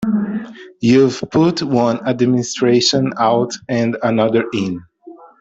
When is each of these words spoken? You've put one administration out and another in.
You've 0.79 1.23
put 1.31 1.61
one 1.61 2.07
administration 2.09 3.13
out 3.19 3.53
and 3.69 3.97
another 4.01 4.45
in. 4.51 4.81